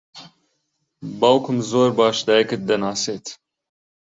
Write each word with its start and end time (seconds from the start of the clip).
باوکم 1.19 1.57
زۆر 1.69 1.89
باش 1.97 2.17
دایکت 2.27 2.61
دەناسێت. 2.69 3.25